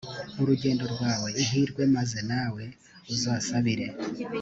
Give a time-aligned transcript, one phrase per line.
[0.41, 2.63] urugendo rwawe ihirwe maze nawe
[3.13, 3.87] uzasabire